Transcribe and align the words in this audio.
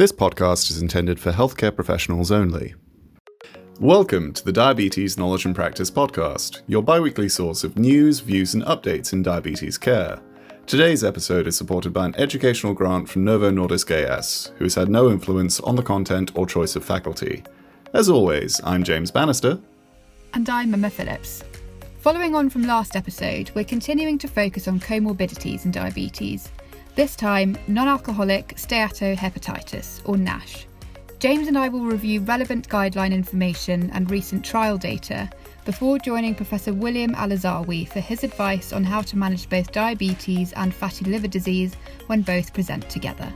This 0.00 0.12
podcast 0.12 0.70
is 0.70 0.80
intended 0.80 1.20
for 1.20 1.30
healthcare 1.30 1.76
professionals 1.76 2.30
only. 2.30 2.74
Welcome 3.78 4.32
to 4.32 4.42
the 4.42 4.50
Diabetes 4.50 5.18
Knowledge 5.18 5.44
and 5.44 5.54
Practice 5.54 5.90
Podcast, 5.90 6.62
your 6.66 6.82
bi 6.82 6.98
weekly 6.98 7.28
source 7.28 7.64
of 7.64 7.78
news, 7.78 8.20
views, 8.20 8.54
and 8.54 8.62
updates 8.64 9.12
in 9.12 9.22
diabetes 9.22 9.76
care. 9.76 10.18
Today's 10.64 11.04
episode 11.04 11.46
is 11.46 11.54
supported 11.54 11.92
by 11.92 12.06
an 12.06 12.14
educational 12.16 12.72
grant 12.72 13.10
from 13.10 13.24
Novo 13.24 13.50
Nordisk 13.50 13.90
AS, 13.90 14.52
who 14.56 14.64
has 14.64 14.74
had 14.74 14.88
no 14.88 15.10
influence 15.10 15.60
on 15.60 15.76
the 15.76 15.82
content 15.82 16.32
or 16.34 16.46
choice 16.46 16.76
of 16.76 16.82
faculty. 16.82 17.42
As 17.92 18.08
always, 18.08 18.58
I'm 18.64 18.82
James 18.82 19.10
Bannister. 19.10 19.60
And 20.32 20.48
I'm 20.48 20.72
Emma 20.72 20.88
Phillips. 20.88 21.44
Following 21.98 22.34
on 22.34 22.48
from 22.48 22.62
last 22.62 22.96
episode, 22.96 23.50
we're 23.54 23.64
continuing 23.64 24.16
to 24.16 24.28
focus 24.28 24.66
on 24.66 24.80
comorbidities 24.80 25.66
in 25.66 25.70
diabetes 25.70 26.48
this 26.94 27.16
time, 27.16 27.56
non 27.66 27.88
alcoholic 27.88 28.56
steatohepatitis, 28.56 30.00
or 30.08 30.16
NASH. 30.16 30.66
James 31.18 31.48
and 31.48 31.58
I 31.58 31.68
will 31.68 31.84
review 31.84 32.20
relevant 32.20 32.68
guideline 32.68 33.12
information 33.12 33.90
and 33.92 34.10
recent 34.10 34.42
trial 34.44 34.78
data 34.78 35.28
before 35.66 35.98
joining 35.98 36.34
Professor 36.34 36.72
William 36.72 37.14
Alazawi 37.14 37.86
for 37.86 38.00
his 38.00 38.24
advice 38.24 38.72
on 38.72 38.84
how 38.84 39.02
to 39.02 39.18
manage 39.18 39.48
both 39.50 39.70
diabetes 39.70 40.52
and 40.54 40.74
fatty 40.74 41.04
liver 41.04 41.28
disease 41.28 41.74
when 42.06 42.22
both 42.22 42.54
present 42.54 42.88
together. 42.88 43.30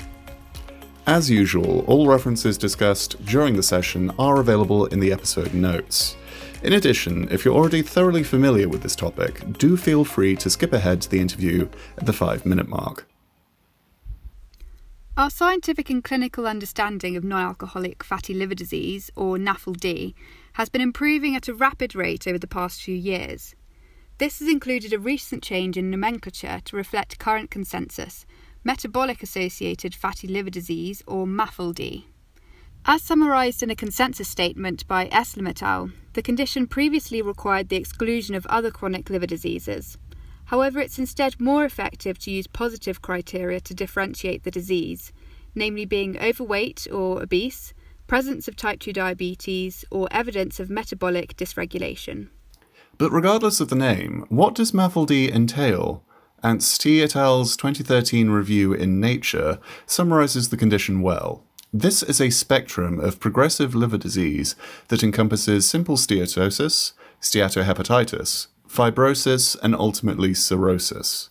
As 1.07 1.29
usual, 1.29 1.85
all 1.87 2.09
references 2.09 2.57
discussed 2.57 3.23
during 3.27 3.55
the 3.55 3.63
session 3.63 4.11
are 4.19 4.41
available 4.41 4.87
in 4.87 5.01
the 5.01 5.13
episode 5.13 5.53
notes. 5.53 6.17
In 6.63 6.73
addition, 6.73 7.29
if 7.31 7.45
you're 7.45 7.55
already 7.55 7.83
thoroughly 7.83 8.23
familiar 8.23 8.71
with 8.71 8.83
this 8.83 8.97
topic, 8.97 9.43
do 9.59 9.77
feel 9.77 10.07
free 10.07 10.35
to 10.37 10.49
skip 10.49 10.73
ahead 10.73 11.03
to 11.03 11.11
the 11.11 11.21
interview 11.21 11.69
at 11.99 12.07
the 12.07 12.15
5 12.15 12.47
minute 12.47 12.69
mark. 12.69 13.07
Our 15.17 15.31
scientific 15.31 15.91
and 15.91 16.03
clinical 16.03 16.45
understanding 16.45 17.17
of 17.17 17.23
non 17.23 17.41
alcoholic 17.41 18.03
fatty 18.03 18.35
liver 18.35 18.57
disease, 18.57 19.13
or 19.15 19.37
NAFLD, 19.37 20.13
has 20.55 20.69
been 20.69 20.81
improving 20.81 21.37
at 21.37 21.47
a 21.47 21.55
rapid 21.55 21.95
rate 21.95 22.27
over 22.27 22.37
the 22.37 22.49
past 22.49 22.83
few 22.83 22.97
years. 22.97 23.55
This 24.19 24.41
has 24.41 24.49
included 24.49 24.93
a 24.93 24.99
recent 24.99 25.45
change 25.45 25.77
in 25.77 25.89
nomenclature 25.89 26.61
to 26.65 26.77
reflect 26.77 27.21
current 27.21 27.49
consensus 27.49 28.27
metabolic 28.65 29.23
associated 29.23 29.95
fatty 29.95 30.27
liver 30.27 30.51
disease, 30.51 31.01
or 31.07 31.27
MAFLD. 31.27 32.07
As 32.85 33.03
summarised 33.03 33.63
in 33.63 33.71
a 33.71 33.77
consensus 33.77 34.29
statement 34.29 34.85
by 34.89 35.07
Eslam 35.11 35.49
et 35.49 35.63
al., 35.63 35.91
the 36.15 36.23
condition 36.23 36.67
previously 36.67 37.23
required 37.23 37.69
the 37.69 37.77
exclusion 37.77 38.35
of 38.35 38.47
other 38.47 38.73
chronic 38.73 39.09
liver 39.11 39.27
diseases. 39.27 39.97
However, 40.47 40.79
it's 40.79 40.99
instead 40.99 41.41
more 41.41 41.65
effective 41.65 42.19
to 42.21 42.31
use 42.31 42.47
positive 42.47 43.01
criteria 43.03 43.61
to 43.61 43.75
differentiate 43.75 44.45
the 44.45 44.51
disease, 44.51 45.13
namely 45.55 45.85
being 45.85 46.21
overweight 46.21 46.87
or 46.93 47.23
obese, 47.23 47.73
presence 48.07 48.47
of 48.49 48.57
type 48.57 48.81
2 48.81 48.93
diabetes, 48.93 49.85
or 49.91 50.09
evidence 50.11 50.61
of 50.61 50.69
metabolic 50.69 51.37
dysregulation. 51.37 52.29
But 52.99 53.11
regardless 53.11 53.61
of 53.61 53.69
the 53.69 53.77
name, 53.77 54.25
what 54.29 54.55
does 54.55 54.73
MAFLD 54.73 55.33
entail? 55.33 56.05
Anstee 56.43 57.03
et 57.03 57.17
al.'s 57.17 57.57
2013 57.57 58.29
review 58.29 58.75
in 58.75 59.01
Nature 59.01 59.59
summarizes 59.87 60.51
the 60.51 60.59
condition 60.59 61.01
well. 61.01 61.43
This 61.73 62.03
is 62.03 62.21
a 62.21 62.31
spectrum 62.31 63.01
of 63.01 63.19
progressive 63.19 63.75
liver 63.75 63.99
disease 63.99 64.55
that 64.89 65.03
encompasses 65.03 65.69
simple 65.69 65.97
steatosis, 65.97 66.93
steatohepatitis, 67.21 68.49
fibrosis, 68.75 69.57
and 69.63 69.75
ultimately 69.75 70.35
cirrhosis. 70.35 71.31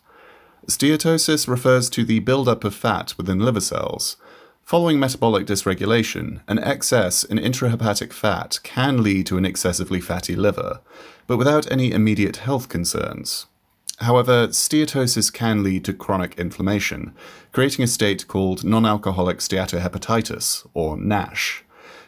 Steatosis 0.67 1.47
refers 1.47 1.89
to 1.89 2.05
the 2.05 2.19
buildup 2.19 2.63
of 2.63 2.73
fat 2.73 3.13
within 3.17 3.39
liver 3.39 3.59
cells. 3.59 4.15
Following 4.63 4.97
metabolic 4.97 5.45
dysregulation, 5.45 6.39
an 6.47 6.57
excess 6.59 7.25
in 7.25 7.37
intrahepatic 7.37 8.13
fat 8.13 8.59
can 8.63 9.03
lead 9.03 9.25
to 9.27 9.37
an 9.37 9.45
excessively 9.45 9.99
fatty 9.99 10.37
liver, 10.37 10.79
but 11.27 11.37
without 11.37 11.69
any 11.69 11.91
immediate 11.91 12.37
health 12.37 12.69
concerns. 12.69 13.47
However, 13.97 14.47
steatosis 14.47 15.31
can 15.31 15.63
lead 15.63 15.83
to 15.85 15.93
chronic 15.93 16.39
inflammation, 16.39 17.13
creating 17.51 17.83
a 17.83 17.87
state 17.87 18.27
called 18.27 18.63
non 18.63 18.85
alcoholic 18.85 19.39
steatohepatitis, 19.39 20.65
or 20.73 20.97
NASH. 20.97 21.62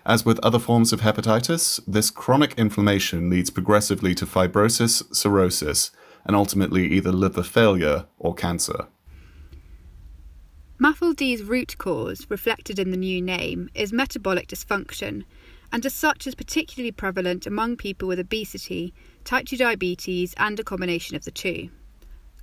As 0.06 0.24
with 0.24 0.40
other 0.44 0.60
forms 0.60 0.94
of 0.94 1.02
hepatitis, 1.02 1.80
this 1.88 2.12
chronic 2.12 2.54
inflammation 2.58 3.30
leads 3.30 3.50
progressively 3.50 4.14
to 4.16 4.28
fibrosis, 4.28 5.04
cirrhosis, 5.16 5.90
and 6.26 6.36
ultimately 6.36 6.88
either 6.92 7.12
liver 7.12 7.42
failure 7.42 8.06
or 8.20 8.36
cancer. 8.36 8.88
MAFLD's 10.80 11.42
root 11.42 11.78
cause, 11.80 12.28
reflected 12.30 12.78
in 12.78 12.92
the 12.92 12.98
new 12.98 13.20
name, 13.20 13.70
is 13.74 13.92
metabolic 13.92 14.48
dysfunction, 14.48 15.24
and 15.72 15.84
as 15.86 15.94
such 15.94 16.28
is 16.28 16.36
particularly 16.36 16.92
prevalent 16.92 17.48
among 17.48 17.76
people 17.76 18.08
with 18.08 18.20
obesity, 18.20 18.94
type 19.24 19.48
2 19.48 19.58
diabetes, 19.58 20.36
and 20.38 20.60
a 20.60 20.64
combination 20.64 21.16
of 21.16 21.26
the 21.26 21.32
two. 21.32 21.70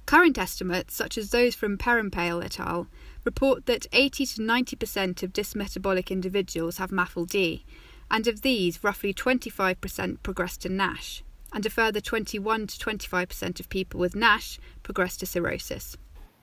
Current 0.07 0.37
estimates, 0.37 0.95
such 0.95 1.17
as 1.17 1.31
those 1.31 1.55
from 1.55 1.79
Perumpail 1.79 2.43
et 2.45 2.59
al., 2.59 2.89
report 3.25 3.67
that 3.67 3.87
80 3.93 4.27
to 4.27 4.41
90% 4.43 5.23
of 5.23 5.33
dysmetabolic 5.33 6.11
individuals 6.11 6.79
have 6.79 6.91
MAFLD, 6.91 7.63
and 8.11 8.27
of 8.27 8.43
these, 8.43 8.83
roughly 8.85 9.15
25% 9.15 10.23
progress 10.23 10.57
to 10.59 10.69
NASH, 10.69 11.23
and 11.53 11.65
a 11.65 11.71
further 11.71 12.01
21 12.01 12.67
to 12.67 12.79
25% 12.79 13.61
of 13.61 13.69
people 13.69 13.99
with 14.01 14.17
NASH 14.17 14.59
progress 14.83 15.17
to 15.19 15.27
cirrhosis. 15.27 15.97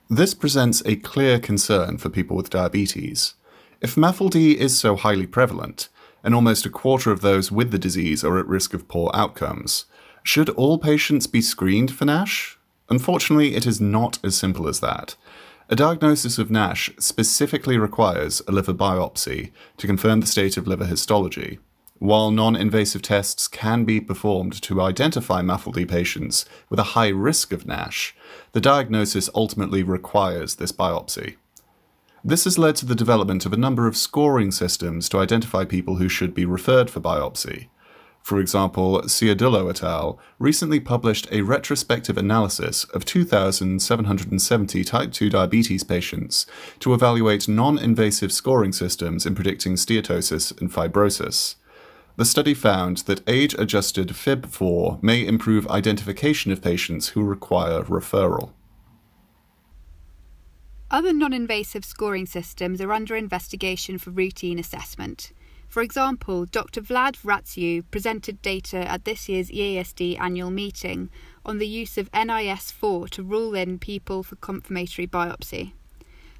This 0.08 0.34
presents 0.34 0.82
a 0.84 0.96
clear 0.96 1.38
concern 1.38 1.98
for 1.98 2.08
people 2.08 2.36
with 2.36 2.50
diabetes. 2.50 3.34
If 3.80 3.94
MAFLD 3.94 4.56
is 4.56 4.78
so 4.78 4.96
highly 4.96 5.26
prevalent, 5.26 5.88
and 6.22 6.34
almost 6.34 6.66
a 6.66 6.70
quarter 6.70 7.10
of 7.10 7.20
those 7.20 7.50
with 7.50 7.70
the 7.70 7.78
disease 7.78 8.24
are 8.24 8.38
at 8.38 8.46
risk 8.46 8.74
of 8.74 8.88
poor 8.88 9.10
outcomes, 9.14 9.86
should 10.22 10.50
all 10.50 10.78
patients 10.78 11.26
be 11.26 11.40
screened 11.40 11.94
for 11.94 12.04
NASH? 12.04 12.58
Unfortunately, 12.88 13.54
it 13.54 13.66
is 13.66 13.80
not 13.80 14.18
as 14.24 14.36
simple 14.36 14.68
as 14.68 14.80
that. 14.80 15.16
A 15.72 15.76
diagnosis 15.76 16.36
of 16.36 16.50
NASH 16.50 16.90
specifically 16.98 17.78
requires 17.78 18.42
a 18.48 18.50
liver 18.50 18.74
biopsy 18.74 19.52
to 19.76 19.86
confirm 19.86 20.18
the 20.18 20.26
state 20.26 20.56
of 20.56 20.66
liver 20.66 20.84
histology. 20.84 21.60
While 22.00 22.32
non 22.32 22.56
invasive 22.56 23.02
tests 23.02 23.46
can 23.46 23.84
be 23.84 24.00
performed 24.00 24.60
to 24.62 24.80
identify 24.80 25.42
MAFLD 25.42 25.88
patients 25.88 26.44
with 26.70 26.80
a 26.80 26.94
high 26.98 27.10
risk 27.10 27.52
of 27.52 27.68
NASH, 27.68 28.16
the 28.50 28.60
diagnosis 28.60 29.30
ultimately 29.32 29.84
requires 29.84 30.56
this 30.56 30.72
biopsy. 30.72 31.36
This 32.24 32.42
has 32.42 32.58
led 32.58 32.74
to 32.76 32.86
the 32.86 32.96
development 32.96 33.46
of 33.46 33.52
a 33.52 33.56
number 33.56 33.86
of 33.86 33.96
scoring 33.96 34.50
systems 34.50 35.08
to 35.10 35.18
identify 35.18 35.64
people 35.64 35.96
who 35.96 36.08
should 36.08 36.34
be 36.34 36.44
referred 36.44 36.90
for 36.90 36.98
biopsy. 36.98 37.68
For 38.30 38.38
example, 38.38 39.02
Ciardullo 39.08 39.70
et 39.70 39.82
al. 39.82 40.16
recently 40.38 40.78
published 40.78 41.26
a 41.32 41.42
retrospective 41.42 42.16
analysis 42.16 42.84
of 42.84 43.04
2,770 43.04 44.84
type 44.84 45.10
2 45.10 45.30
diabetes 45.30 45.82
patients 45.82 46.46
to 46.78 46.94
evaluate 46.94 47.48
non 47.48 47.76
invasive 47.76 48.30
scoring 48.30 48.70
systems 48.70 49.26
in 49.26 49.34
predicting 49.34 49.74
steatosis 49.74 50.56
and 50.60 50.70
fibrosis. 50.72 51.56
The 52.18 52.24
study 52.24 52.54
found 52.54 52.98
that 53.08 53.28
age 53.28 53.54
adjusted 53.54 54.10
FIB4 54.10 55.02
may 55.02 55.26
improve 55.26 55.66
identification 55.66 56.52
of 56.52 56.62
patients 56.62 57.08
who 57.08 57.24
require 57.24 57.82
referral. 57.82 58.52
Other 60.88 61.12
non 61.12 61.32
invasive 61.32 61.84
scoring 61.84 62.26
systems 62.26 62.80
are 62.80 62.92
under 62.92 63.16
investigation 63.16 63.98
for 63.98 64.10
routine 64.10 64.60
assessment. 64.60 65.32
For 65.70 65.82
example, 65.82 66.46
Dr. 66.46 66.82
Vlad 66.82 67.22
Ratziu 67.22 67.84
presented 67.92 68.42
data 68.42 68.78
at 68.90 69.04
this 69.04 69.28
year's 69.28 69.52
EASD 69.52 70.18
annual 70.20 70.50
meeting 70.50 71.10
on 71.46 71.58
the 71.58 71.68
use 71.68 71.96
of 71.96 72.10
NIS4 72.10 73.08
to 73.10 73.22
rule 73.22 73.54
in 73.54 73.78
people 73.78 74.24
for 74.24 74.34
confirmatory 74.34 75.06
biopsy. 75.06 75.74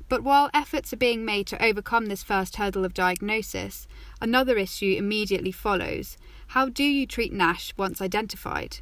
But 0.08 0.24
while 0.24 0.50
efforts 0.52 0.92
are 0.92 0.96
being 0.96 1.24
made 1.24 1.46
to 1.46 1.64
overcome 1.64 2.06
this 2.06 2.24
first 2.24 2.56
hurdle 2.56 2.84
of 2.84 2.92
diagnosis, 2.92 3.86
another 4.20 4.58
issue 4.58 4.96
immediately 4.98 5.52
follows. 5.52 6.18
How 6.48 6.68
do 6.68 6.82
you 6.82 7.06
treat 7.06 7.32
NASH 7.32 7.72
once 7.76 8.02
identified? 8.02 8.78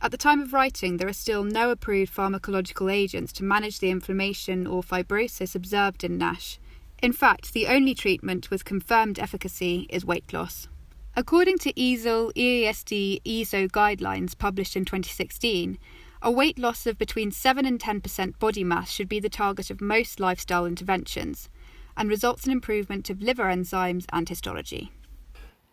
At 0.00 0.10
the 0.10 0.16
time 0.16 0.40
of 0.40 0.54
writing, 0.54 0.96
there 0.96 1.06
are 1.08 1.12
still 1.12 1.44
no 1.44 1.70
approved 1.70 2.16
pharmacological 2.16 2.90
agents 2.90 3.30
to 3.34 3.44
manage 3.44 3.78
the 3.78 3.90
inflammation 3.90 4.66
or 4.66 4.82
fibrosis 4.82 5.54
observed 5.54 6.02
in 6.02 6.16
NASH, 6.16 6.58
in 7.02 7.12
fact, 7.12 7.52
the 7.52 7.66
only 7.66 7.94
treatment 7.94 8.48
with 8.48 8.64
confirmed 8.64 9.18
efficacy 9.18 9.86
is 9.90 10.04
weight 10.04 10.32
loss. 10.32 10.68
According 11.16 11.58
to 11.58 11.72
EASL 11.72 12.32
EASD 12.34 13.20
ESO 13.26 13.66
guidelines 13.66 14.38
published 14.38 14.76
in 14.76 14.84
2016, 14.84 15.78
a 16.22 16.30
weight 16.30 16.60
loss 16.60 16.86
of 16.86 16.96
between 16.96 17.32
7 17.32 17.66
and 17.66 17.80
10% 17.80 18.38
body 18.38 18.62
mass 18.62 18.90
should 18.90 19.08
be 19.08 19.18
the 19.18 19.28
target 19.28 19.68
of 19.68 19.80
most 19.80 20.20
lifestyle 20.20 20.64
interventions 20.64 21.50
and 21.96 22.08
results 22.08 22.46
in 22.46 22.52
improvement 22.52 23.10
of 23.10 23.20
liver 23.20 23.44
enzymes 23.44 24.06
and 24.12 24.28
histology. 24.28 24.92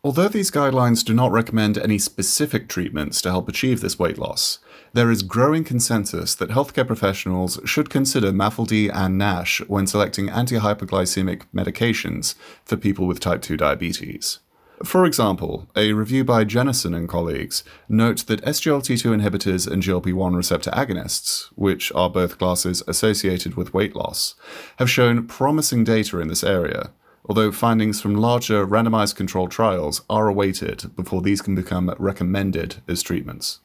Although 0.02 0.30
these 0.30 0.50
guidelines 0.50 1.04
do 1.04 1.14
not 1.14 1.34
recommend 1.34 1.78
any 1.78 1.98
specific 1.98 2.70
treatments 2.70 3.22
to 3.22 3.32
help 3.32 3.50
achieve 3.50 3.82
this 3.82 4.00
weight 4.00 4.18
loss, 4.18 4.60
there 4.94 5.12
is 5.12 5.24
growing 5.24 5.66
consensus 5.66 6.34
that 6.36 6.52
healthcare 6.52 6.88
professionals 6.88 7.60
should 7.66 7.90
consider 7.90 8.32
MAFLD 8.32 8.96
and 8.96 9.18
NASH 9.18 9.62
when 9.68 9.88
selecting 9.88 10.30
anti-hyperglycemic 10.30 11.42
medications 11.54 12.36
for 12.64 12.78
people 12.78 13.08
with 13.08 13.20
type 13.20 13.42
2 13.42 13.58
diabetes. 13.58 14.40
For 14.86 15.04
example, 15.04 15.68
a 15.76 15.92
review 15.92 16.24
by 16.24 16.46
Jennison 16.46 16.96
and 16.96 17.10
colleagues 17.10 17.66
note 17.90 18.26
that 18.28 18.42
SGLT2 18.44 19.20
inhibitors 19.20 19.70
and 19.70 19.84
GLP-1 19.84 20.34
receptor 20.34 20.72
agonists, 20.72 21.50
which 21.56 21.92
are 21.92 22.10
both 22.10 22.38
classes 22.38 22.82
associated 22.88 23.56
with 23.56 23.74
weight 23.74 23.98
loss, 23.98 24.36
have 24.78 24.90
shown 24.90 25.28
promising 25.28 25.84
data 25.84 26.20
in 26.20 26.30
this 26.30 26.46
area, 26.46 26.92
although 27.26 27.52
findings 27.52 28.02
from 28.02 28.16
larger 28.16 28.66
randomized 28.66 29.16
controlled 29.16 29.52
trials 29.52 30.02
are 30.10 30.28
awaited 30.28 30.96
before 30.96 31.22
these 31.22 31.42
can 31.42 31.56
become 31.56 31.94
recommended 32.00 32.82
as 32.88 33.02
treatments. 33.02 33.60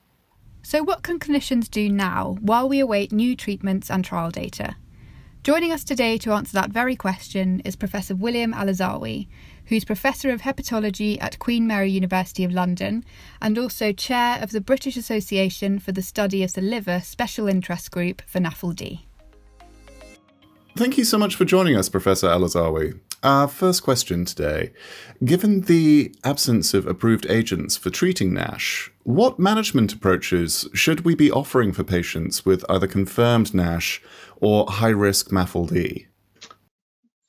So, 0.62 0.82
what 0.82 1.02
can 1.02 1.18
clinicians 1.18 1.70
do 1.70 1.88
now 1.88 2.36
while 2.40 2.68
we 2.68 2.80
await 2.80 3.12
new 3.12 3.36
treatments 3.36 3.90
and 3.90 4.04
trial 4.04 4.30
data? 4.30 4.76
Joining 5.44 5.72
us 5.72 5.84
today 5.84 6.16
to 6.18 6.32
answer 6.32 6.54
that 6.54 6.70
very 6.70 6.96
question 6.96 7.60
is 7.66 7.76
Professor 7.76 8.14
William 8.14 8.54
Alazawi, 8.54 9.28
who's 9.66 9.84
Professor 9.84 10.30
of 10.30 10.40
Hepatology 10.40 11.18
at 11.20 11.38
Queen 11.38 11.66
Mary 11.66 11.90
University 11.90 12.44
of 12.44 12.52
London 12.52 13.04
and 13.42 13.58
also 13.58 13.92
Chair 13.92 14.38
of 14.40 14.52
the 14.52 14.62
British 14.62 14.96
Association 14.96 15.78
for 15.78 15.92
the 15.92 16.00
Study 16.00 16.42
of 16.42 16.54
the 16.54 16.62
Liver 16.62 17.00
Special 17.00 17.46
Interest 17.46 17.90
Group 17.90 18.22
for 18.26 18.40
NAFLD. 18.40 19.00
Thank 20.76 20.96
you 20.96 21.04
so 21.04 21.18
much 21.18 21.34
for 21.34 21.44
joining 21.44 21.76
us, 21.76 21.90
Professor 21.90 22.28
Alazawi. 22.28 22.98
Our 23.24 23.48
first 23.48 23.82
question 23.82 24.26
today. 24.26 24.72
Given 25.24 25.62
the 25.62 26.14
absence 26.24 26.74
of 26.74 26.86
approved 26.86 27.24
agents 27.30 27.74
for 27.74 27.88
treating 27.88 28.34
NASH, 28.34 28.92
what 29.02 29.38
management 29.38 29.94
approaches 29.94 30.68
should 30.74 31.06
we 31.06 31.14
be 31.14 31.30
offering 31.30 31.72
for 31.72 31.84
patients 31.84 32.44
with 32.44 32.66
either 32.68 32.86
confirmed 32.86 33.54
NASH 33.54 34.02
or 34.42 34.66
high 34.68 34.90
risk 34.90 35.30
MAFLD? 35.30 36.06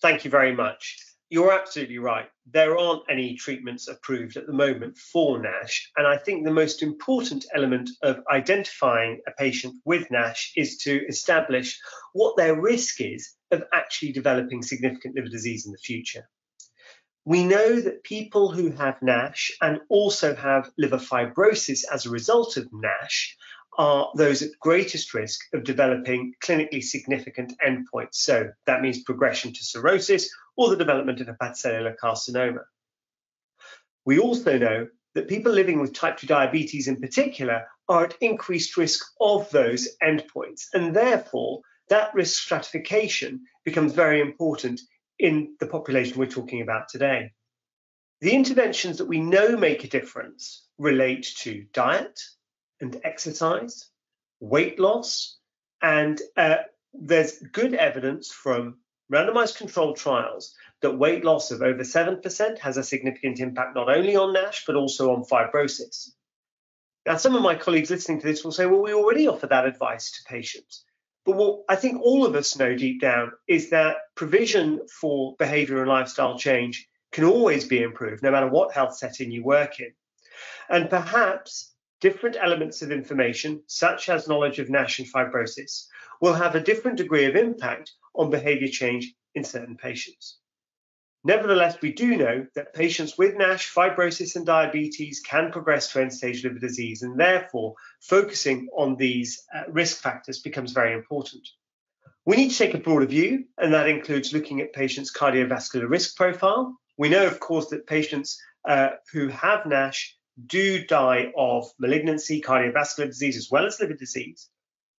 Thank 0.01 0.25
you 0.25 0.29
very 0.29 0.53
much. 0.53 0.97
You're 1.29 1.53
absolutely 1.53 1.99
right. 1.99 2.27
There 2.51 2.77
aren't 2.77 3.03
any 3.09 3.35
treatments 3.35 3.87
approved 3.87 4.35
at 4.35 4.47
the 4.47 4.53
moment 4.53 4.97
for 4.97 5.39
NASH. 5.39 5.91
And 5.95 6.05
I 6.05 6.17
think 6.17 6.43
the 6.43 6.51
most 6.51 6.83
important 6.83 7.45
element 7.55 7.89
of 8.03 8.19
identifying 8.29 9.21
a 9.29 9.31
patient 9.31 9.75
with 9.85 10.11
NASH 10.11 10.51
is 10.57 10.75
to 10.79 11.07
establish 11.07 11.79
what 12.11 12.35
their 12.35 12.59
risk 12.59 12.99
is 12.99 13.34
of 13.51 13.63
actually 13.73 14.11
developing 14.11 14.61
significant 14.61 15.15
liver 15.15 15.29
disease 15.29 15.65
in 15.65 15.71
the 15.71 15.77
future. 15.77 16.27
We 17.25 17.43
know 17.43 17.79
that 17.81 18.03
people 18.03 18.51
who 18.51 18.71
have 18.71 19.01
NASH 19.01 19.51
and 19.61 19.79
also 19.89 20.35
have 20.35 20.71
liver 20.77 20.99
fibrosis 20.99 21.83
as 21.91 22.05
a 22.05 22.11
result 22.11 22.57
of 22.57 22.67
NASH 22.71 23.35
are 23.77 24.11
those 24.15 24.41
at 24.41 24.51
greatest 24.59 25.13
risk 25.13 25.41
of 25.53 25.63
developing 25.63 26.33
clinically 26.41 26.83
significant 26.83 27.53
endpoints. 27.65 28.15
So 28.15 28.51
that 28.67 28.81
means 28.81 29.03
progression 29.03 29.53
to 29.53 29.63
cirrhosis 29.63 30.29
or 30.55 30.69
the 30.69 30.77
development 30.77 31.19
of 31.19 31.27
hepatocellular 31.27 31.95
carcinoma. 32.01 32.63
We 34.05 34.19
also 34.19 34.57
know 34.57 34.87
that 35.15 35.27
people 35.27 35.51
living 35.51 35.79
with 35.81 35.93
type 35.93 36.17
2 36.17 36.27
diabetes 36.27 36.87
in 36.87 37.01
particular 37.01 37.65
are 37.89 38.05
at 38.05 38.17
increased 38.21 38.77
risk 38.77 39.03
of 39.19 39.49
those 39.49 39.89
endpoints. 40.03 40.65
And 40.73 40.95
therefore, 40.95 41.61
that 41.89 42.13
risk 42.13 42.41
stratification 42.41 43.41
becomes 43.63 43.93
very 43.93 44.21
important 44.21 44.81
in 45.19 45.55
the 45.59 45.67
population 45.67 46.17
we're 46.17 46.25
talking 46.27 46.61
about 46.61 46.89
today. 46.89 47.31
The 48.21 48.33
interventions 48.33 48.97
that 48.97 49.07
we 49.07 49.19
know 49.19 49.57
make 49.57 49.83
a 49.83 49.89
difference 49.89 50.65
relate 50.77 51.27
to 51.39 51.65
diet 51.73 52.19
and 52.79 52.99
exercise, 53.03 53.89
weight 54.39 54.79
loss, 54.79 55.37
and 55.81 56.19
uh, 56.35 56.57
there's 56.93 57.39
good 57.39 57.73
evidence 57.73 58.31
from 58.31 58.77
randomized 59.11 59.57
controlled 59.57 59.97
trials 59.97 60.55
that 60.81 60.97
weight 60.97 61.23
loss 61.23 61.51
of 61.51 61.61
over 61.61 61.83
7% 61.83 62.59
has 62.59 62.77
a 62.77 62.83
significant 62.83 63.39
impact 63.39 63.75
not 63.75 63.89
only 63.89 64.15
on 64.15 64.33
NASH, 64.33 64.63
but 64.65 64.75
also 64.75 65.13
on 65.13 65.23
fibrosis. 65.23 66.09
Now, 67.05 67.17
some 67.17 67.35
of 67.35 67.43
my 67.43 67.55
colleagues 67.55 67.91
listening 67.91 68.21
to 68.21 68.27
this 68.27 68.43
will 68.43 68.51
say, 68.51 68.65
well, 68.65 68.81
we 68.81 68.93
already 68.93 69.27
offer 69.27 69.47
that 69.47 69.67
advice 69.67 70.11
to 70.11 70.23
patients. 70.23 70.84
But 71.25 71.35
what 71.37 71.63
I 71.67 71.75
think 71.75 72.01
all 72.01 72.25
of 72.25 72.35
us 72.35 72.55
know 72.55 72.75
deep 72.75 73.01
down 73.01 73.31
is 73.47 73.71
that 73.71 73.97
provision 74.13 74.81
for 74.87 75.35
behavior 75.37 75.79
and 75.79 75.89
lifestyle 75.89 76.37
change 76.37 76.87
can 77.11 77.23
always 77.23 77.65
be 77.65 77.81
improved, 77.81 78.21
no 78.21 78.31
matter 78.31 78.47
what 78.47 78.73
health 78.73 78.95
setting 78.95 79.31
you 79.31 79.43
work 79.43 79.79
in. 79.79 79.91
And 80.69 80.89
perhaps 80.89 81.73
different 81.99 82.35
elements 82.39 82.81
of 82.81 82.91
information, 82.91 83.63
such 83.67 84.09
as 84.09 84.27
knowledge 84.27 84.59
of 84.59 84.69
NASH 84.69 84.99
and 84.99 85.11
fibrosis, 85.11 85.87
will 86.21 86.33
have 86.33 86.55
a 86.55 86.59
different 86.59 86.97
degree 86.97 87.25
of 87.25 87.35
impact 87.35 87.91
on 88.13 88.29
behavior 88.29 88.67
change 88.67 89.13
in 89.33 89.43
certain 89.43 89.77
patients. 89.77 90.37
Nevertheless, 91.27 91.81
we 91.81 91.91
do 91.91 92.15
know 92.17 92.45
that 92.53 92.75
patients 92.75 93.17
with 93.17 93.35
NASH, 93.35 93.73
fibrosis, 93.73 94.35
and 94.35 94.45
diabetes 94.45 95.21
can 95.21 95.51
progress 95.51 95.91
to 95.91 95.99
end 95.99 96.13
stage 96.13 96.43
liver 96.43 96.59
disease, 96.59 97.01
and 97.01 97.19
therefore 97.19 97.73
focusing 97.99 98.67
on 98.77 98.95
these 98.95 99.43
uh, 99.51 99.63
risk 99.71 100.03
factors 100.03 100.37
becomes 100.37 100.71
very 100.71 100.93
important. 100.93 101.47
We 102.27 102.37
need 102.37 102.51
to 102.51 102.57
take 102.57 102.75
a 102.75 102.77
broader 102.77 103.07
view, 103.07 103.45
and 103.57 103.73
that 103.73 103.89
includes 103.89 104.33
looking 104.33 104.61
at 104.61 104.73
patients' 104.73 105.11
cardiovascular 105.11 105.89
risk 105.89 106.15
profile. 106.15 106.77
We 106.95 107.09
know, 107.09 107.25
of 107.25 107.39
course, 107.39 107.69
that 107.69 107.87
patients 107.87 108.39
uh, 108.69 108.89
who 109.11 109.27
have 109.29 109.65
NASH 109.65 110.15
do 110.45 110.85
die 110.85 111.33
of 111.35 111.67
malignancy, 111.79 112.39
cardiovascular 112.39 113.07
disease, 113.07 113.35
as 113.35 113.49
well 113.49 113.65
as 113.65 113.79
liver 113.79 113.95
disease. 113.95 114.47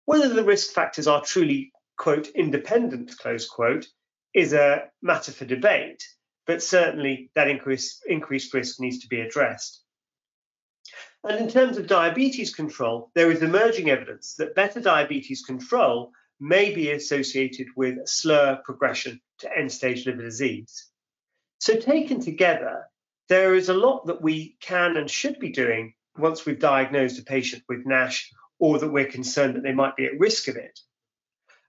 Whether 0.07 0.35
the 0.35 0.43
risk 0.43 0.73
factors 0.73 1.07
are 1.07 1.23
truly, 1.23 1.71
quote, 1.97 2.27
independent, 2.35 3.17
close 3.17 3.49
quote, 3.49 3.87
is 4.35 4.53
a 4.53 4.89
matter 5.03 5.31
for 5.31 5.45
debate 5.45 6.03
but 6.47 6.63
certainly 6.63 7.31
that 7.35 7.49
increase, 7.49 8.01
increased 8.07 8.55
risk 8.55 8.81
needs 8.81 9.01
to 9.01 9.09
be 9.09 9.21
addressed. 9.21 9.83
And 11.25 11.41
in 11.41 11.49
terms 11.49 11.77
of 11.77 11.89
diabetes 11.89 12.55
control, 12.55 13.11
there 13.15 13.33
is 13.33 13.43
emerging 13.43 13.91
evidence 13.91 14.35
that 14.35 14.55
better 14.55 14.81
diabetes 14.81 15.43
control 15.43 16.13
may 16.39 16.73
be 16.73 16.91
associated 16.91 17.67
with 17.77 18.07
slower 18.07 18.61
progression 18.65 19.21
to 19.39 19.59
end 19.59 19.73
stage 19.73 20.07
liver 20.07 20.23
disease. 20.23 20.87
So, 21.59 21.77
taken 21.77 22.21
together, 22.21 22.85
there 23.29 23.55
is 23.55 23.69
a 23.69 23.75
lot 23.75 24.07
that 24.07 24.23
we 24.23 24.57
can 24.61 24.97
and 24.97 25.11
should 25.11 25.41
be 25.41 25.51
doing 25.51 25.95
once 26.17 26.47
we've 26.47 26.61
diagnosed 26.61 27.19
a 27.19 27.23
patient 27.23 27.65
with 27.69 27.87
NASH 27.87 28.31
or 28.59 28.79
that 28.79 28.91
we're 28.91 29.07
concerned 29.07 29.57
that 29.57 29.63
they 29.63 29.73
might 29.73 29.97
be 29.97 30.07
at 30.07 30.21
risk 30.21 30.49
of 30.49 30.57
it. 30.57 30.79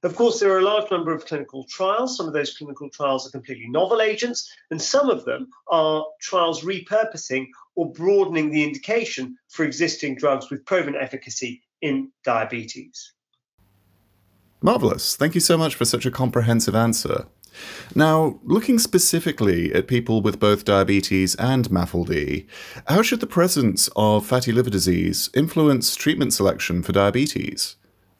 Of 0.03 0.15
course, 0.15 0.39
there 0.39 0.51
are 0.51 0.59
a 0.59 0.63
large 0.63 0.91
number 0.91 1.11
of 1.11 1.25
clinical 1.25 1.63
trials. 1.63 2.17
Some 2.17 2.27
of 2.27 2.33
those 2.33 2.55
clinical 2.55 2.89
trials 2.89 3.27
are 3.27 3.31
completely 3.31 3.67
novel 3.67 4.01
agents, 4.01 4.51
and 4.69 4.81
some 4.81 5.09
of 5.09 5.25
them 5.25 5.49
are 5.69 6.05
trials 6.21 6.61
repurposing 6.61 7.47
or 7.75 7.92
broadening 7.92 8.51
the 8.51 8.63
indication 8.63 9.37
for 9.49 9.66
existing 9.66 10.16
drugs 10.16 10.49
with 10.51 10.66
proven 10.66 10.95
efficacy 10.95 11.63
in 11.81 12.11
diabetes. 12.23 13.13
Marvelous. 14.61 15.16
Thank 15.16 15.35
you 15.35 15.42
so 15.42 15.57
much 15.57 15.75
for 15.75 15.85
such 15.85 16.06
a 16.06 16.11
comprehensive 16.11 16.75
answer. 16.75 17.25
Now, 17.95 18.39
looking 18.44 18.77
specifically 18.77 19.73
at 19.73 19.87
people 19.87 20.21
with 20.21 20.39
both 20.39 20.66
diabetes 20.66 21.33
and 21.35 21.69
MAFLD, 21.69 22.47
how 22.87 23.01
should 23.01 23.19
the 23.19 23.27
presence 23.27 23.89
of 23.95 24.25
fatty 24.25 24.51
liver 24.51 24.69
disease 24.69 25.30
influence 25.33 25.95
treatment 25.95 26.33
selection 26.33 26.83
for 26.83 26.92
diabetes? 26.92 27.77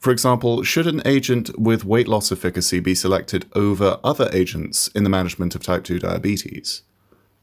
For 0.08 0.12
example, 0.12 0.64
should 0.64 0.88
an 0.88 1.02
agent 1.04 1.60
with 1.60 1.84
weight 1.84 2.08
loss 2.08 2.32
efficacy 2.32 2.80
be 2.80 2.96
selected 2.96 3.46
over 3.54 4.00
other 4.06 4.30
agents 4.32 4.88
in 4.96 5.04
the 5.04 5.10
management 5.10 5.54
of 5.54 5.62
type 5.62 5.84
2 5.84 6.00
diabetes? 6.00 6.84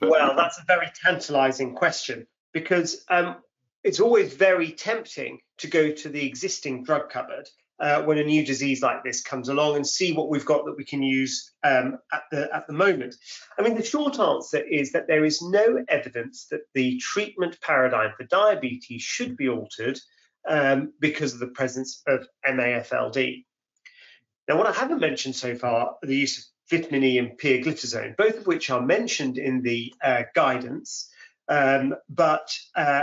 Well, 0.01 0.35
that's 0.35 0.59
a 0.59 0.65
very 0.67 0.91
tantalizing 0.95 1.75
question 1.75 2.27
because 2.55 3.05
um, 3.11 3.37
it's 3.83 4.01
always 4.01 4.33
very 4.33 4.73
tempting 4.73 5.41
to 5.59 5.67
go 5.67 5.91
to 5.91 6.09
the 6.09 6.27
existing 6.27 6.85
drug 6.85 7.11
cupboard 7.11 7.51
uh, 7.81 8.03
when 8.05 8.17
a 8.17 8.25
new 8.25 8.47
disease 8.47 8.81
like 8.81 9.05
this 9.05 9.21
comes 9.21 9.51
along 9.51 9.77
and 9.77 9.87
see 9.87 10.15
what 10.15 10.31
we've 10.31 10.47
got 10.47 10.65
that 10.65 10.79
we 10.79 10.87
can 10.87 11.03
use 11.03 11.53
um, 11.65 11.99
at 12.15 12.23
the 12.31 12.49
at 12.51 12.67
the 12.67 12.73
moment. 12.73 13.15
I 13.59 13.63
mean, 13.63 13.75
the 13.75 13.85
short 13.85 14.19
answer 14.19 14.63
is 14.65 14.93
that 14.93 15.07
there 15.07 15.27
is 15.27 15.43
no 15.43 15.85
evidence 15.89 16.47
that 16.51 16.63
the 16.73 16.97
treatment 16.97 17.61
paradigm 17.61 18.13
for 18.17 18.25
diabetes 18.25 19.03
should 19.03 19.37
be 19.37 19.51
altered 19.51 20.01
um, 20.49 20.93
because 21.01 21.35
of 21.35 21.41
the 21.41 21.49
presence 21.49 22.03
of 22.07 22.27
MAFLD. 22.49 23.45
Now, 24.49 24.59
what 24.59 24.67
I 24.67 24.73
haven't 24.73 25.01
mentioned 25.01 25.37
so 25.37 25.55
far 25.57 25.87
are 25.87 25.97
the 26.03 26.17
use 26.17 26.39
of 26.39 26.45
vitamin 26.71 27.05
E 27.05 27.19
and 27.19 27.39
pioglitazone, 27.39 28.17
both 28.17 28.39
of 28.39 28.47
which 28.47 28.71
are 28.71 28.81
mentioned 28.81 29.39
in 29.39 29.63
the 29.63 29.95
uh, 30.03 30.23
guidance, 30.35 31.11
um, 31.49 31.95
but 32.09 32.49
uh, 32.75 33.03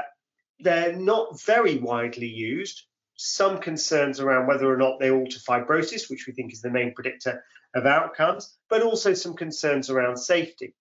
they're 0.59 0.95
not 0.95 1.41
very 1.41 1.77
widely 1.77 2.27
used. 2.27 2.83
Some 3.15 3.59
concerns 3.59 4.19
around 4.19 4.47
whether 4.47 4.71
or 4.71 4.77
not 4.77 4.99
they 4.99 5.11
alter 5.11 5.39
fibrosis, 5.39 6.09
which 6.09 6.25
we 6.27 6.33
think 6.33 6.53
is 6.53 6.61
the 6.61 6.71
main 6.71 6.93
predictor 6.93 7.43
of 7.75 7.85
outcomes, 7.85 8.57
but 8.69 8.81
also 8.81 9.13
some 9.13 9.35
concerns 9.35 9.89
around 9.89 10.17
safety. 10.17 10.75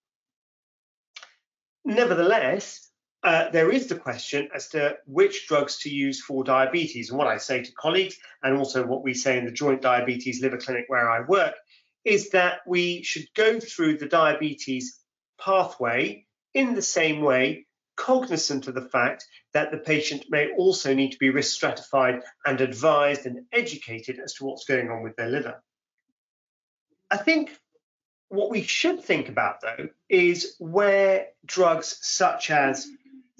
Nevertheless, 1.85 2.90
uh, 3.23 3.49
there 3.51 3.71
is 3.71 3.87
the 3.87 3.95
question 3.95 4.49
as 4.53 4.69
to 4.69 4.97
which 5.05 5.47
drugs 5.47 5.77
to 5.79 5.89
use 5.89 6.21
for 6.21 6.43
diabetes. 6.43 7.09
And 7.09 7.19
what 7.19 7.27
I 7.27 7.37
say 7.37 7.61
to 7.61 7.71
colleagues, 7.73 8.17
and 8.41 8.57
also 8.57 8.85
what 8.85 9.03
we 9.03 9.13
say 9.13 9.37
in 9.37 9.45
the 9.45 9.51
Joint 9.51 9.81
Diabetes 9.81 10.41
Liver 10.41 10.57
Clinic 10.57 10.85
where 10.87 11.09
I 11.09 11.21
work, 11.21 11.53
is 12.03 12.31
that 12.31 12.61
we 12.65 13.03
should 13.03 13.27
go 13.35 13.59
through 13.59 13.97
the 13.97 14.07
diabetes 14.07 14.99
pathway 15.39 16.25
in 16.53 16.73
the 16.73 16.81
same 16.81 17.21
way, 17.21 17.67
cognizant 17.95 18.67
of 18.67 18.73
the 18.73 18.89
fact 18.89 19.25
that 19.53 19.69
the 19.69 19.77
patient 19.77 20.25
may 20.29 20.51
also 20.57 20.95
need 20.95 21.11
to 21.11 21.19
be 21.19 21.29
risk 21.29 21.53
stratified 21.53 22.21
and 22.45 22.59
advised 22.59 23.27
and 23.27 23.45
educated 23.51 24.19
as 24.19 24.33
to 24.33 24.45
what's 24.45 24.65
going 24.65 24.89
on 24.89 25.03
with 25.03 25.15
their 25.15 25.29
liver. 25.29 25.61
I 27.11 27.17
think 27.17 27.55
what 28.29 28.49
we 28.49 28.63
should 28.63 29.03
think 29.03 29.29
about, 29.29 29.61
though, 29.61 29.89
is 30.09 30.55
where 30.57 31.27
drugs 31.45 31.99
such 32.01 32.49
as 32.49 32.87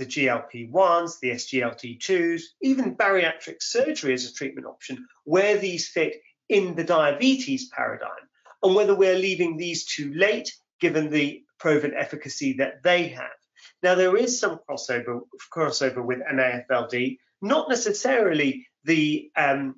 the 0.02 0.08
GLP 0.08 0.72
1s, 0.72 1.20
the 1.20 1.30
SGLT2s, 1.30 2.42
even 2.64 2.96
bariatric 2.96 3.62
surgery 3.62 4.16
as 4.16 4.26
a 4.26 4.34
treatment 4.34 4.66
option, 4.66 5.06
where 5.26 5.60
these 5.60 5.88
fit 5.88 6.24
in 6.50 6.74
the 6.74 6.84
diabetes 6.84 7.70
paradigm, 7.70 8.10
and 8.64 8.74
whether 8.74 8.96
we're 8.96 9.16
leaving 9.16 9.58
these 9.58 9.86
too 9.86 10.12
late 10.16 10.52
given 10.80 11.12
the 11.12 11.44
proven 11.60 11.94
efficacy 11.96 12.54
that 12.54 12.82
they 12.82 13.10
have. 13.10 13.30
Now, 13.84 13.94
there 13.94 14.18
is 14.18 14.40
some 14.40 14.60
crossover, 14.68 15.22
crossover 15.54 16.04
with 16.04 16.20
MAFLD, 16.20 17.20
not 17.44 17.70
necessarily 17.70 18.66
the 18.84 19.30
um, 19.38 19.76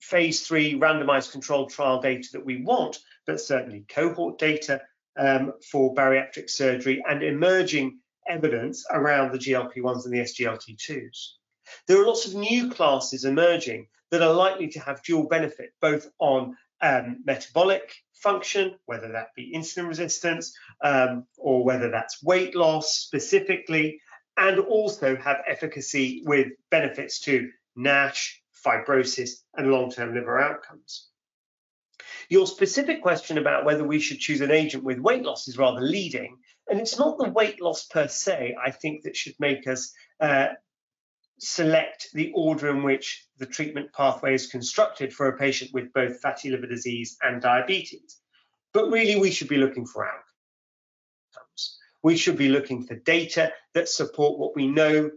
phase 0.00 0.44
three 0.44 0.74
randomized 0.74 1.30
controlled 1.30 1.70
trial 1.70 2.00
data 2.00 2.28
that 2.32 2.44
we 2.44 2.64
want, 2.64 2.98
but 3.24 3.40
certainly 3.40 3.84
cohort 3.88 4.38
data 4.38 4.82
um, 5.16 5.52
for 5.70 5.94
bariatric 5.94 6.50
surgery 6.50 7.04
and 7.08 7.22
emerging 7.22 8.00
evidence 8.28 8.84
around 8.90 9.32
the 9.32 9.38
GLP-1s 9.38 10.04
and 10.04 10.14
the 10.14 10.20
SGLT2s. 10.20 11.28
There 11.86 12.00
are 12.00 12.06
lots 12.06 12.26
of 12.26 12.34
new 12.34 12.70
classes 12.70 13.24
emerging 13.24 13.88
that 14.10 14.22
are 14.22 14.32
likely 14.32 14.68
to 14.68 14.80
have 14.80 15.02
dual 15.02 15.28
benefit, 15.28 15.72
both 15.80 16.08
on 16.18 16.56
um, 16.80 17.18
metabolic 17.24 17.94
function, 18.14 18.76
whether 18.86 19.12
that 19.12 19.28
be 19.34 19.52
insulin 19.54 19.88
resistance 19.88 20.56
um, 20.82 21.26
or 21.38 21.64
whether 21.64 21.90
that's 21.90 22.22
weight 22.22 22.54
loss 22.54 22.94
specifically, 22.94 24.00
and 24.36 24.58
also 24.58 25.16
have 25.16 25.38
efficacy 25.46 26.22
with 26.24 26.48
benefits 26.70 27.20
to 27.20 27.50
NASH, 27.76 28.42
fibrosis, 28.64 29.42
and 29.54 29.70
long 29.70 29.90
term 29.90 30.14
liver 30.14 30.40
outcomes. 30.40 31.08
Your 32.28 32.46
specific 32.46 33.02
question 33.02 33.38
about 33.38 33.64
whether 33.64 33.84
we 33.84 34.00
should 34.00 34.18
choose 34.18 34.40
an 34.40 34.50
agent 34.50 34.84
with 34.84 34.98
weight 34.98 35.22
loss 35.22 35.48
is 35.48 35.58
rather 35.58 35.80
leading. 35.80 36.38
And 36.72 36.80
it's 36.80 36.98
not 36.98 37.18
the 37.18 37.28
weight 37.28 37.60
loss 37.60 37.84
per 37.84 38.08
se, 38.08 38.56
I 38.58 38.70
think, 38.70 39.02
that 39.02 39.14
should 39.14 39.34
make 39.38 39.66
us 39.66 39.92
uh, 40.18 40.48
select 41.38 42.08
the 42.14 42.32
order 42.34 42.70
in 42.70 42.82
which 42.82 43.26
the 43.36 43.44
treatment 43.44 43.92
pathway 43.92 44.32
is 44.32 44.46
constructed 44.46 45.12
for 45.12 45.26
a 45.26 45.36
patient 45.36 45.74
with 45.74 45.92
both 45.92 46.22
fatty 46.22 46.48
liver 46.48 46.66
disease 46.66 47.18
and 47.20 47.42
diabetes. 47.42 48.18
But 48.72 48.90
really, 48.90 49.20
we 49.20 49.30
should 49.30 49.48
be 49.48 49.58
looking 49.58 49.84
for 49.84 50.06
outcomes. 50.06 51.78
We 52.02 52.16
should 52.16 52.38
be 52.38 52.48
looking 52.48 52.86
for 52.86 52.94
data 52.94 53.52
that 53.74 53.90
support 53.90 54.38
what 54.38 54.56
we 54.56 54.66
know 54.66 55.10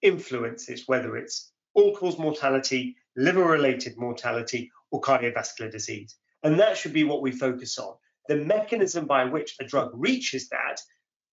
influences, 0.00 0.84
whether 0.86 1.18
it's 1.18 1.52
all 1.74 1.94
cause 1.94 2.18
mortality, 2.18 2.96
liver 3.16 3.44
related 3.44 3.98
mortality, 3.98 4.70
or 4.90 5.02
cardiovascular 5.02 5.70
disease. 5.70 6.16
And 6.42 6.58
that 6.58 6.78
should 6.78 6.94
be 6.94 7.04
what 7.04 7.20
we 7.20 7.32
focus 7.32 7.78
on. 7.78 7.96
The 8.28 8.36
mechanism 8.36 9.04
by 9.04 9.26
which 9.26 9.56
a 9.60 9.64
drug 9.64 9.90
reaches 9.92 10.48
that 10.48 10.80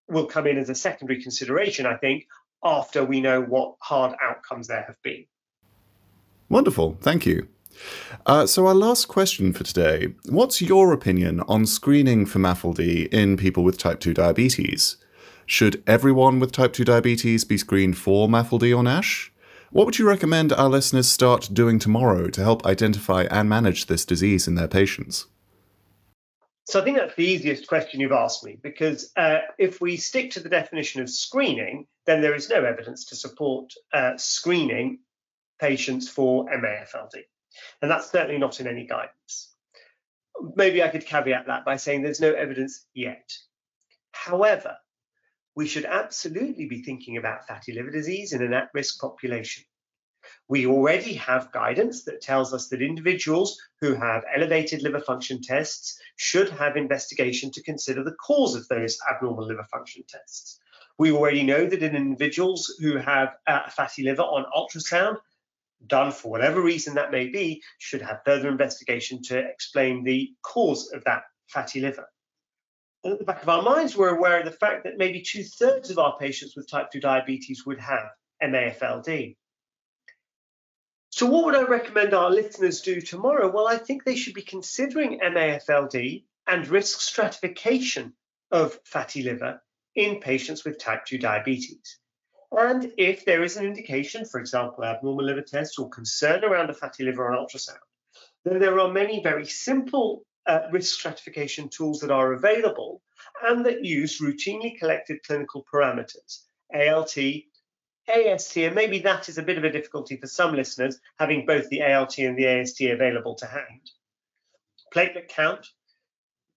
will 0.10 0.26
come 0.26 0.48
in 0.48 0.58
as 0.58 0.70
a 0.70 0.76
secondary 0.76 1.22
consideration, 1.22 1.86
I 1.86 1.96
think, 1.98 2.28
after 2.64 3.04
we 3.04 3.22
know 3.22 3.42
what 3.42 3.76
hard 3.80 4.16
outcomes 4.22 4.68
there 4.68 4.84
have 4.84 5.02
been. 5.04 5.26
Wonderful. 6.50 6.98
Thank 7.02 7.26
you. 7.26 7.48
Uh, 8.26 8.46
so, 8.46 8.68
our 8.68 8.74
last 8.74 9.08
question 9.08 9.54
for 9.54 9.64
today 9.64 10.14
What's 10.28 10.62
your 10.62 10.92
opinion 10.92 11.42
on 11.42 11.66
screening 11.66 12.26
for 12.26 12.40
MAFLD 12.40 13.08
in 13.14 13.38
people 13.38 13.64
with 13.64 13.78
type 13.78 14.00
2 14.00 14.14
diabetes? 14.14 14.98
Should 15.46 15.82
everyone 15.88 16.40
with 16.40 16.52
type 16.52 16.74
2 16.74 16.84
diabetes 16.84 17.44
be 17.46 17.58
screened 17.58 17.98
for 17.98 18.28
MAFLD 18.28 18.76
or 18.76 18.84
NASH? 18.84 19.32
What 19.72 19.86
would 19.86 20.00
you 20.00 20.08
recommend 20.08 20.52
our 20.52 20.70
listeners 20.70 21.08
start 21.08 21.50
doing 21.54 21.78
tomorrow 21.78 22.28
to 22.30 22.42
help 22.42 22.66
identify 22.66 23.28
and 23.30 23.48
manage 23.48 23.86
this 23.86 24.04
disease 24.04 24.48
in 24.48 24.56
their 24.56 24.68
patients? 24.68 25.28
So 26.70 26.80
I 26.80 26.84
think 26.84 26.98
that's 26.98 27.16
the 27.16 27.26
easiest 27.26 27.68
question 27.68 28.00
you've 28.00 28.12
asked 28.12 28.46
me 28.46 28.56
because 28.62 29.12
uh, 29.18 29.40
if 29.58 29.82
we 29.82 29.98
stick 29.98 30.30
to 30.32 30.40
the 30.40 30.50
definition 30.50 31.02
of 31.02 31.10
screening, 31.10 31.88
then 32.06 32.22
there 32.22 32.36
is 32.36 32.48
no 32.48 32.64
evidence 32.64 33.06
to 33.06 33.16
support 33.16 33.74
uh, 33.92 34.18
screening 34.18 35.00
patients 35.60 36.08
for 36.08 36.46
MAFLD. 36.46 37.24
And 37.82 37.90
that's 37.90 38.12
certainly 38.12 38.38
not 38.38 38.60
in 38.60 38.68
any 38.68 38.86
guidance. 38.86 39.56
Maybe 40.56 40.84
I 40.84 40.90
could 40.90 41.08
caveat 41.08 41.48
that 41.48 41.66
by 41.66 41.78
saying 41.78 42.04
there's 42.04 42.22
no 42.22 42.34
evidence 42.34 42.86
yet. 42.94 43.34
However, 44.12 44.78
we 45.56 45.66
should 45.66 45.86
absolutely 45.86 46.68
be 46.68 46.84
thinking 46.84 47.18
about 47.18 47.48
fatty 47.48 47.74
liver 47.74 47.90
disease 47.90 48.32
in 48.32 48.44
an 48.44 48.54
at 48.54 48.70
risk 48.76 49.02
population. 49.02 49.64
We 50.48 50.66
already 50.66 51.14
have 51.14 51.52
guidance 51.52 52.04
that 52.06 52.22
tells 52.22 52.54
us 52.54 52.68
that 52.70 52.82
individuals 52.82 53.60
who 53.82 53.94
have 53.94 54.24
elevated 54.36 54.82
liver 54.82 55.00
function 55.00 55.42
tests 55.42 56.00
should 56.16 56.50
have 56.50 56.76
investigation 56.76 57.52
to 57.52 57.64
consider 57.64 58.04
the 58.04 58.16
cause 58.26 58.56
of 58.56 58.68
those 58.68 58.98
abnormal 59.10 59.46
liver 59.48 59.68
function 59.72 60.04
tests. 60.08 60.60
We 60.98 61.12
already 61.12 61.44
know 61.44 61.66
that 61.66 61.84
in 61.84 61.96
individuals 61.96 62.76
who 62.80 62.98
have 62.98 63.36
a 63.48 63.72
fatty 63.72 64.04
liver 64.04 64.24
on 64.24 64.46
ultrasound, 64.56 65.18
done 65.88 66.12
for 66.12 66.30
whatever 66.30 66.62
reason 66.62 66.96
that 66.96 67.12
may 67.12 67.28
be, 67.28 67.62
should 67.78 68.02
have 68.02 68.22
further 68.26 68.50
investigation 68.50 69.22
to 69.24 69.38
explain 69.38 70.04
the 70.04 70.34
cause 70.42 70.92
of 70.92 71.04
that 71.06 71.24
fatty 71.48 71.80
liver. 71.80 72.08
And 73.04 73.14
at 73.14 73.20
the 73.20 73.26
back 73.26 73.42
of 73.42 73.50
our 73.50 73.62
minds, 73.62 73.96
we're 73.96 74.16
aware 74.16 74.40
of 74.40 74.46
the 74.46 74.52
fact 74.52 74.84
that 74.84 74.98
maybe 74.98 75.22
two 75.22 75.44
thirds 75.44 75.90
of 75.90 76.00
our 76.00 76.18
patients 76.18 76.56
with 76.56 76.70
type 76.70 76.92
2 76.92 77.00
diabetes 77.00 77.66
would 77.66 77.80
have 77.80 78.10
MAFLD. 78.44 79.38
So, 81.20 81.26
what 81.26 81.44
would 81.44 81.56
I 81.58 81.64
recommend 81.64 82.14
our 82.14 82.32
listeners 82.32 82.80
do 82.80 83.02
tomorrow? 83.02 83.52
Well, 83.52 83.68
I 83.68 83.76
think 83.76 84.06
they 84.06 84.16
should 84.16 84.36
be 84.36 84.42
considering 84.42 85.20
MAFLD 85.20 86.24
and 86.48 86.68
risk 86.70 87.02
stratification 87.02 88.14
of 88.52 88.80
fatty 88.86 89.24
liver 89.24 89.62
in 89.96 90.22
patients 90.22 90.64
with 90.64 90.80
type 90.80 91.04
2 91.04 91.18
diabetes. 91.18 92.00
And 92.54 92.94
if 92.98 93.26
there 93.26 93.44
is 93.44 93.58
an 93.58 93.66
indication, 93.66 94.24
for 94.24 94.40
example, 94.40 94.86
abnormal 94.86 95.26
liver 95.26 95.42
tests 95.42 95.78
or 95.78 95.90
concern 95.90 96.46
around 96.46 96.70
a 96.70 96.74
fatty 96.74 97.04
liver 97.04 97.30
on 97.30 97.46
ultrasound, 97.46 97.84
then 98.46 98.60
there 98.60 98.80
are 98.80 98.90
many 98.90 99.22
very 99.22 99.46
simple 99.46 100.26
uh, 100.48 100.70
risk 100.72 101.00
stratification 101.00 101.68
tools 101.68 102.00
that 102.00 102.12
are 102.12 102.32
available 102.32 103.02
and 103.44 103.66
that 103.66 103.84
use 103.84 104.22
routinely 104.22 104.80
collected 104.80 105.22
clinical 105.24 105.66
parameters, 105.70 106.46
ALT, 106.74 107.18
AST, 108.10 108.58
and 108.58 108.76
maybe 108.76 109.00
that 109.00 109.30
is 109.30 109.38
a 109.38 109.44
bit 109.44 109.58
of 109.58 109.64
a 109.64 109.72
difficulty 109.72 110.18
for 110.18 110.28
some 110.28 110.56
listeners, 110.56 111.00
having 111.18 111.46
both 111.46 111.70
the 111.70 111.84
ALT 111.84 112.18
and 112.18 112.38
the 112.38 112.48
AST 112.48 112.82
available 112.82 113.36
to 113.36 113.46
hand. 113.46 113.92
Platelet 114.94 115.30
count, 115.30 115.68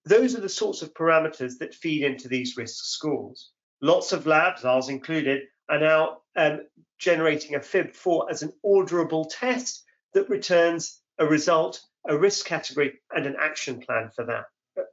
those 0.05 0.35
are 0.35 0.41
the 0.41 0.49
sorts 0.49 0.83
of 0.83 0.95
parameters 0.95 1.59
that 1.59 1.75
feed 1.75 2.03
into 2.03 2.29
these 2.29 2.57
risk 2.57 2.85
scores. 2.85 3.51
Lots 3.81 4.13
of 4.13 4.27
labs, 4.27 4.65
ours 4.65 4.89
included, 4.89 5.43
are 5.69 5.79
now 5.79 6.19
um, 6.37 6.61
generating 6.99 7.55
a 7.55 7.61
FIB4 7.61 8.31
as 8.31 8.43
an 8.43 8.53
orderable 8.65 9.29
test 9.31 9.85
that 10.15 10.29
returns 10.29 11.01
a 11.19 11.27
result 11.27 11.81
a 12.07 12.17
risk 12.17 12.47
category, 12.47 13.01
and 13.15 13.27
an 13.27 13.37
action 13.39 13.81
plan 13.81 14.11
for 14.15 14.25
that. 14.27 14.45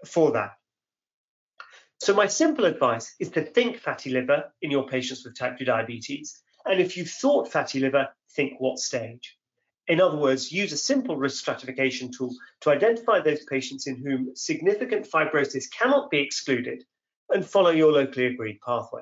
For 0.05 0.31
that. 0.33 0.53
So 1.99 2.13
my 2.13 2.27
simple 2.27 2.65
advice 2.65 3.15
is 3.19 3.29
to 3.31 3.43
think 3.43 3.77
fatty 3.77 4.11
liver 4.11 4.51
in 4.61 4.71
your 4.71 4.87
patients 4.87 5.25
with 5.25 5.37
type 5.37 5.57
2 5.57 5.65
diabetes. 5.65 6.41
And 6.65 6.79
if 6.79 6.97
you've 6.97 7.09
thought 7.09 7.51
fatty 7.51 7.79
liver, 7.79 8.09
think 8.31 8.59
what 8.59 8.79
stage. 8.79 9.37
In 9.87 9.99
other 9.99 10.17
words, 10.17 10.51
use 10.51 10.71
a 10.71 10.77
simple 10.77 11.17
risk 11.17 11.37
stratification 11.37 12.11
tool 12.11 12.31
to 12.61 12.69
identify 12.69 13.19
those 13.21 13.43
patients 13.45 13.87
in 13.87 13.95
whom 13.95 14.35
significant 14.35 15.09
fibrosis 15.09 15.69
cannot 15.71 16.11
be 16.11 16.19
excluded 16.19 16.83
and 17.31 17.45
follow 17.45 17.71
your 17.71 17.91
locally 17.91 18.27
agreed 18.27 18.59
pathway. 18.61 19.01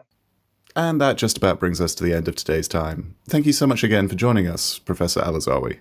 And 0.76 1.02
that 1.02 1.18
just 1.18 1.38
about 1.38 1.60
brings 1.60 1.82
us 1.82 1.94
to 1.96 2.04
the 2.04 2.14
end 2.14 2.28
of 2.28 2.36
today's 2.36 2.68
time. 2.68 3.16
Thank 3.28 3.46
you 3.46 3.54
so 3.54 3.68
much 3.68 3.84
again 3.84 4.08
for 4.08 4.16
joining 4.16 4.48
us, 4.48 4.80
Professor 4.80 5.22
Alazawi. 5.22 5.80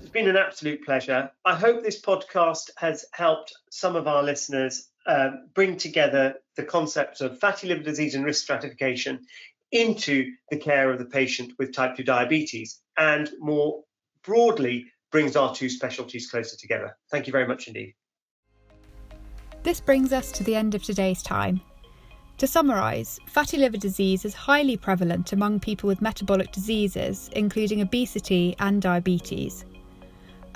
It's 0.00 0.08
been 0.08 0.28
an 0.28 0.36
absolute 0.36 0.84
pleasure. 0.84 1.30
I 1.44 1.54
hope 1.54 1.82
this 1.82 2.00
podcast 2.00 2.70
has 2.76 3.04
helped 3.12 3.52
some 3.70 3.96
of 3.96 4.06
our 4.06 4.22
listeners 4.22 4.88
uh, 5.06 5.30
bring 5.54 5.76
together 5.76 6.36
the 6.56 6.62
concepts 6.62 7.20
of 7.20 7.38
fatty 7.38 7.68
liver 7.68 7.82
disease 7.82 8.14
and 8.14 8.24
risk 8.24 8.42
stratification 8.42 9.26
into 9.72 10.32
the 10.50 10.56
care 10.56 10.90
of 10.90 10.98
the 10.98 11.04
patient 11.04 11.52
with 11.58 11.72
type 11.72 11.96
2 11.96 12.02
diabetes 12.02 12.80
and 12.96 13.30
more 13.38 13.82
broadly 14.24 14.86
brings 15.10 15.36
our 15.36 15.54
two 15.54 15.68
specialties 15.68 16.30
closer 16.30 16.56
together. 16.56 16.96
Thank 17.10 17.26
you 17.26 17.32
very 17.32 17.46
much 17.46 17.68
indeed. 17.68 17.94
This 19.62 19.80
brings 19.80 20.12
us 20.12 20.32
to 20.32 20.44
the 20.44 20.54
end 20.54 20.74
of 20.74 20.82
today's 20.82 21.22
time. 21.22 21.60
To 22.38 22.46
summarise, 22.46 23.18
fatty 23.26 23.58
liver 23.58 23.76
disease 23.76 24.24
is 24.24 24.32
highly 24.32 24.76
prevalent 24.76 25.34
among 25.34 25.60
people 25.60 25.88
with 25.88 26.00
metabolic 26.00 26.52
diseases, 26.52 27.28
including 27.34 27.82
obesity 27.82 28.56
and 28.58 28.80
diabetes. 28.80 29.66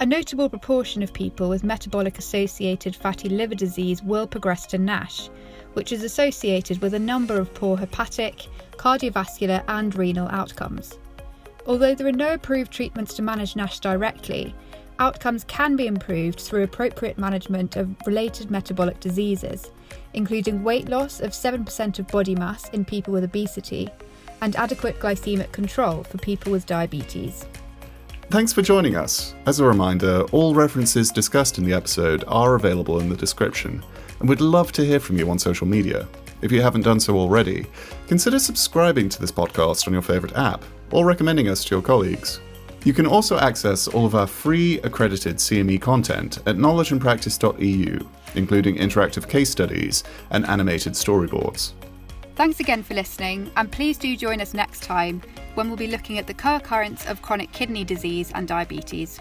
A 0.00 0.06
notable 0.06 0.48
proportion 0.48 1.04
of 1.04 1.12
people 1.12 1.48
with 1.48 1.62
metabolic 1.62 2.18
associated 2.18 2.96
fatty 2.96 3.28
liver 3.28 3.54
disease 3.54 4.02
will 4.02 4.26
progress 4.26 4.66
to 4.66 4.78
NASH, 4.78 5.30
which 5.74 5.92
is 5.92 6.02
associated 6.02 6.82
with 6.82 6.94
a 6.94 6.98
number 6.98 7.38
of 7.38 7.54
poor 7.54 7.76
hepatic, 7.76 8.48
cardiovascular, 8.72 9.62
and 9.68 9.94
renal 9.94 10.26
outcomes. 10.28 10.98
Although 11.66 11.94
there 11.94 12.08
are 12.08 12.12
no 12.12 12.34
approved 12.34 12.72
treatments 12.72 13.14
to 13.14 13.22
manage 13.22 13.54
NASH 13.54 13.78
directly, 13.78 14.52
outcomes 14.98 15.44
can 15.44 15.76
be 15.76 15.86
improved 15.86 16.40
through 16.40 16.64
appropriate 16.64 17.16
management 17.16 17.76
of 17.76 17.94
related 18.04 18.50
metabolic 18.50 18.98
diseases, 18.98 19.70
including 20.12 20.64
weight 20.64 20.88
loss 20.88 21.20
of 21.20 21.30
7% 21.30 22.00
of 22.00 22.08
body 22.08 22.34
mass 22.34 22.68
in 22.70 22.84
people 22.84 23.12
with 23.12 23.22
obesity 23.22 23.88
and 24.42 24.56
adequate 24.56 24.98
glycemic 24.98 25.52
control 25.52 26.02
for 26.02 26.18
people 26.18 26.50
with 26.50 26.66
diabetes. 26.66 27.46
Thanks 28.30 28.52
for 28.52 28.62
joining 28.62 28.96
us. 28.96 29.34
As 29.46 29.60
a 29.60 29.64
reminder, 29.64 30.22
all 30.32 30.54
references 30.54 31.12
discussed 31.12 31.58
in 31.58 31.64
the 31.64 31.72
episode 31.72 32.24
are 32.26 32.56
available 32.56 32.98
in 32.98 33.08
the 33.08 33.16
description, 33.16 33.84
and 34.18 34.28
we'd 34.28 34.40
love 34.40 34.72
to 34.72 34.84
hear 34.84 34.98
from 34.98 35.18
you 35.18 35.30
on 35.30 35.38
social 35.38 35.66
media. 35.66 36.08
If 36.42 36.50
you 36.50 36.60
haven't 36.60 36.82
done 36.82 36.98
so 36.98 37.16
already, 37.16 37.66
consider 38.08 38.38
subscribing 38.38 39.08
to 39.10 39.20
this 39.20 39.30
podcast 39.30 39.86
on 39.86 39.92
your 39.92 40.02
favourite 40.02 40.36
app 40.36 40.64
or 40.90 41.06
recommending 41.06 41.48
us 41.48 41.64
to 41.64 41.76
your 41.76 41.82
colleagues. 41.82 42.40
You 42.84 42.92
can 42.92 43.06
also 43.06 43.38
access 43.38 43.88
all 43.88 44.04
of 44.04 44.14
our 44.14 44.26
free 44.26 44.80
accredited 44.80 45.36
CME 45.36 45.80
content 45.80 46.38
at 46.38 46.56
knowledgeandpractice.eu, 46.56 47.98
including 48.34 48.76
interactive 48.76 49.28
case 49.28 49.50
studies 49.50 50.02
and 50.30 50.44
animated 50.46 50.94
storyboards. 50.94 51.72
Thanks 52.34 52.58
again 52.58 52.82
for 52.82 52.94
listening, 52.94 53.50
and 53.56 53.70
please 53.70 53.96
do 53.96 54.16
join 54.16 54.40
us 54.40 54.54
next 54.54 54.82
time 54.82 55.22
when 55.54 55.68
we'll 55.68 55.76
be 55.76 55.86
looking 55.86 56.18
at 56.18 56.26
the 56.26 56.34
co 56.34 56.56
occurrence 56.56 57.06
of 57.06 57.22
chronic 57.22 57.52
kidney 57.52 57.84
disease 57.84 58.32
and 58.34 58.46
diabetes. 58.46 59.20